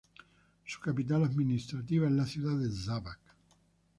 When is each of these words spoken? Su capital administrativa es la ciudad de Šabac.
Su 0.65 0.79
capital 0.81 1.25
administrativa 1.25 2.07
es 2.07 2.13
la 2.13 2.25
ciudad 2.25 2.57
de 2.57 2.71
Šabac. 2.75 3.19